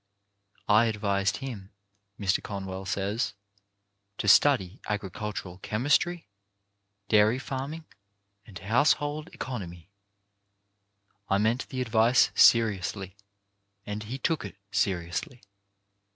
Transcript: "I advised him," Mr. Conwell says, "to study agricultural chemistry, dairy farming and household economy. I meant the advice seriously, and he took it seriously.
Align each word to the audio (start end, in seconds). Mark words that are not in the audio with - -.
"I 0.67 0.85
advised 0.85 1.37
him," 1.45 1.69
Mr. 2.19 2.41
Conwell 2.41 2.87
says, 2.87 3.35
"to 4.17 4.27
study 4.27 4.81
agricultural 4.87 5.59
chemistry, 5.59 6.27
dairy 7.07 7.37
farming 7.37 7.85
and 8.47 8.57
household 8.57 9.29
economy. 9.31 9.91
I 11.29 11.37
meant 11.37 11.67
the 11.69 11.81
advice 11.81 12.31
seriously, 12.33 13.15
and 13.85 14.01
he 14.01 14.17
took 14.17 14.43
it 14.43 14.55
seriously. 14.71 15.43